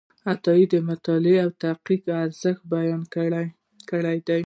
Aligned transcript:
عطایي 0.33 0.65
د 0.73 0.75
مطالعې 0.89 1.37
او 1.45 1.49
تحقیق 1.63 2.03
ارزښت 2.23 2.61
بیان 2.73 3.01
کړی 3.91 4.17
دی. 4.27 4.39